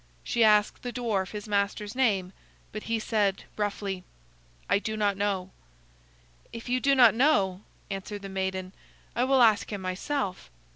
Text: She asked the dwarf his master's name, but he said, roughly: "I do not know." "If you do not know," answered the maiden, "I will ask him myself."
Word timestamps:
She 0.23 0.43
asked 0.43 0.81
the 0.81 0.91
dwarf 0.91 1.29
his 1.29 1.47
master's 1.47 1.93
name, 1.93 2.33
but 2.71 2.85
he 2.89 2.97
said, 2.97 3.43
roughly: 3.55 4.03
"I 4.67 4.79
do 4.79 4.97
not 4.97 5.15
know." 5.15 5.51
"If 6.51 6.67
you 6.67 6.79
do 6.79 6.95
not 6.95 7.13
know," 7.13 7.61
answered 7.91 8.23
the 8.23 8.27
maiden, 8.27 8.73
"I 9.15 9.23
will 9.25 9.43
ask 9.43 9.71
him 9.71 9.81
myself." 9.81 10.49